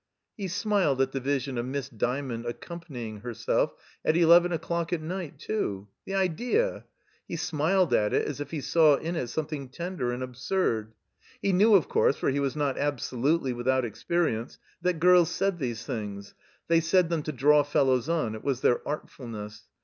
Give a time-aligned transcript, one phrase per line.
[0.35, 3.73] He smiled at the vision of Miss Dymond accom panying herself,
[4.03, 6.85] at eleven o'clock at night, too— ^the IS THE COMBINED MAZE idea!
[7.27, 10.93] He smiled at it as if ha saw in it something tender and absurd.
[11.39, 15.85] He knew, of cottrse, for he was not absolutely without experience, that girls said these
[15.85, 16.33] things;
[16.67, 19.67] they said them to draw fellows on; it was their artfulness.